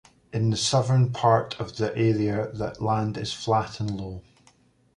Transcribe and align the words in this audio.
In 0.33 0.49
the 0.49 0.57
southern 0.57 1.11
part 1.11 1.59
of 1.59 1.77
the 1.77 1.95
area 1.95 2.49
the 2.51 2.75
land 2.83 3.19
is 3.19 3.33
flat 3.33 3.79
and 3.79 4.01
low. 4.01 4.23